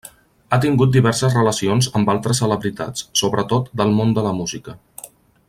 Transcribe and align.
Ha 0.55 0.57
tingut 0.61 0.95
diverses 0.95 1.35
relacions 1.39 1.89
amb 1.99 2.11
altres 2.15 2.41
celebritats, 2.45 3.07
sobretot 3.23 3.71
del 3.83 3.95
món 4.01 4.17
de 4.19 4.25
la 4.31 4.33
música. 4.41 4.77